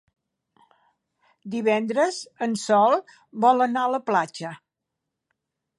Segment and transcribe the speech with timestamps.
[1.55, 2.17] Divendres
[2.47, 2.99] en Sol
[3.47, 4.57] vol anar a la platja.